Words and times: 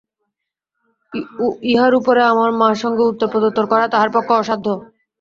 ইহার 1.71 1.93
উপরে 1.99 2.21
আবার 2.31 2.49
মার 2.59 2.75
সঙ্গে 2.83 3.03
উত্তর-প্রত্যুত্তর 3.03 3.65
করা 3.71 3.85
তাহার 3.87 4.09
পক্ষে 4.15 4.33
অসাধ্য। 4.35 4.67